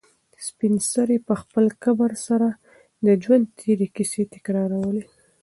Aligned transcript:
سپین 0.47 0.73
سرې 0.91 1.17
په 1.27 1.33
خپل 1.41 1.65
کبر 1.83 2.11
سره 2.27 2.47
د 3.05 3.07
ژوند 3.23 3.45
تېرې 3.59 3.87
کیسې 3.95 4.23
تکرارولې. 4.33 5.03